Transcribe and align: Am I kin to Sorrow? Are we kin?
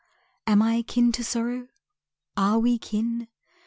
Am 0.47 0.63
I 0.63 0.81
kin 0.81 1.11
to 1.11 1.23
Sorrow? 1.23 1.67
Are 2.35 2.57
we 2.57 2.79
kin? 2.79 3.27